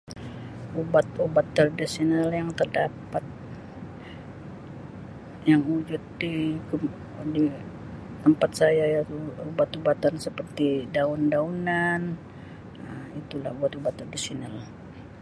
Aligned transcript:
Ubat-ubat 0.81 1.45
tradisional 1.57 2.27
yang 2.39 2.49
dapat 2.61 3.23
yang 5.49 5.61
tempat 8.23 8.51
saya 8.59 8.83
iaitu 8.93 9.15
ubat-ubatan 9.49 10.13
seperti 10.25 10.67
daun-daunan, 10.95 12.01
Um 12.83 13.09
itulah 13.21 13.51
ubat-ubat 13.57 13.93
tradisional. 14.01 14.55